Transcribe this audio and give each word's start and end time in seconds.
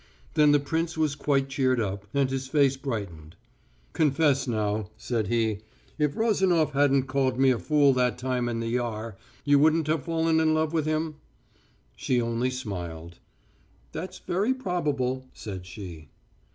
Then 0.33 0.51
the 0.51 0.59
prince 0.59 0.97
was 0.97 1.13
quite 1.13 1.47
cheered 1.47 1.79
up, 1.79 2.07
and 2.11 2.27
his 2.31 2.47
face 2.47 2.75
brightened. 2.75 3.35
"Confess 3.93 4.47
now," 4.47 4.89
said 4.97 5.27
he, 5.27 5.59
"if 5.99 6.15
Rozanof 6.15 6.71
hadn't 6.71 7.03
called 7.03 7.39
me 7.39 7.51
a 7.51 7.59
fool 7.59 7.93
that 7.93 8.17
time 8.17 8.49
in 8.49 8.61
the 8.61 8.67
Yar, 8.69 9.15
you 9.45 9.59
wouldn't 9.59 9.85
have 9.85 10.05
fallen 10.05 10.39
in 10.39 10.55
love 10.55 10.73
with 10.73 10.87
him?" 10.87 11.17
She 11.95 12.19
only 12.19 12.49
smiled. 12.49 13.19
"That's 13.91 14.17
very 14.17 14.55
probable," 14.55 15.27
said 15.33 15.67
she. 15.67 16.09